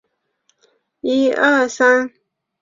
[0.03, 0.09] 洪武二十七
[1.33, 2.21] 年甲戌科进士。